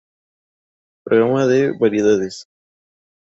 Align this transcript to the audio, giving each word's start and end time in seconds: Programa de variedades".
Programa 1.05 1.45
de 1.45 1.73
variedades". 1.77 2.47